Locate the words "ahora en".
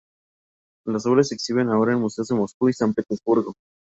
1.69-1.99